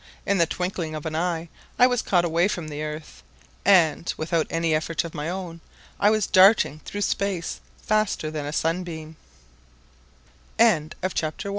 [0.25, 1.47] In the twinkling of an eye
[1.77, 3.21] I was caught away from the Earth
[3.63, 5.61] and, without any effort of my own,
[5.99, 9.15] I was darting through space faster than a sunbeam.
[10.59, 11.49] CHAPTER II.